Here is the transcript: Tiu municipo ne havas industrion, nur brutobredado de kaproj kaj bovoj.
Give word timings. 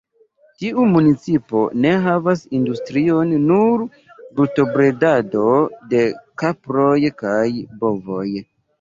Tiu 0.61 0.85
municipo 0.93 1.61
ne 1.83 1.91
havas 2.05 2.41
industrion, 2.61 3.37
nur 3.45 3.85
brutobredado 4.41 5.47
de 5.95 6.05
kaproj 6.47 7.01
kaj 7.25 7.47
bovoj. 7.87 8.29